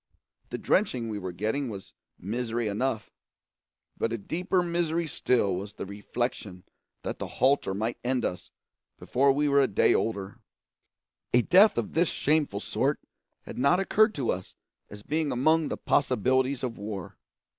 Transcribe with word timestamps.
The 0.49 0.57
drenching 0.57 1.09
we 1.09 1.19
were 1.19 1.31
getting 1.31 1.69
was 1.69 1.93
misery 2.17 2.67
enough, 2.67 3.11
but 3.95 4.11
a 4.11 4.17
deeper 4.17 4.63
misery 4.63 5.05
still 5.05 5.55
was 5.55 5.75
the 5.75 5.85
reflection 5.85 6.63
that 7.03 7.19
the 7.19 7.27
halter 7.37 7.75
might 7.75 7.99
end 8.03 8.25
us 8.25 8.49
before 8.97 9.31
we 9.31 9.47
were 9.47 9.61
a 9.61 9.67
day 9.67 9.93
older. 9.93 10.39
A 11.35 11.43
death 11.43 11.77
of 11.77 11.91
this 11.93 12.09
shameful 12.09 12.61
sort 12.61 12.99
had 13.43 13.59
not 13.59 13.79
occurred 13.79 14.15
to 14.15 14.31
us 14.31 14.55
as 14.89 15.03
being 15.03 15.31
among 15.31 15.67
the 15.67 15.77
possibilities 15.77 16.63
of 16.63 16.79
war. 16.79 17.15